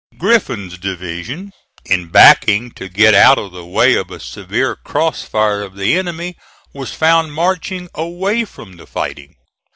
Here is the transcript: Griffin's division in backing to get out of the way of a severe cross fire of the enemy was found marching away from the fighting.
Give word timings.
Griffin's 0.17 0.79
division 0.79 1.51
in 1.85 2.07
backing 2.09 2.71
to 2.71 2.89
get 2.89 3.13
out 3.13 3.37
of 3.37 3.51
the 3.51 3.63
way 3.63 3.93
of 3.93 4.09
a 4.09 4.19
severe 4.19 4.75
cross 4.75 5.21
fire 5.21 5.61
of 5.61 5.75
the 5.75 5.93
enemy 5.95 6.35
was 6.73 6.91
found 6.91 7.33
marching 7.33 7.87
away 7.93 8.43
from 8.43 8.77
the 8.77 8.87
fighting. 8.87 9.35